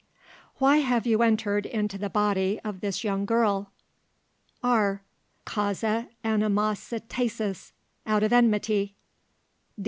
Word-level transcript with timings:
Why 0.57 0.77
have 0.77 1.05
you 1.05 1.21
entered 1.21 1.67
into 1.67 1.95
the 1.99 2.09
body 2.09 2.59
of 2.63 2.79
this 2.79 3.03
young 3.03 3.23
girl? 3.23 3.69
R. 4.63 5.03
Causa 5.45 6.09
animositatis. 6.25 7.71
Out 8.07 8.23
of 8.23 8.33
enmity. 8.33 8.95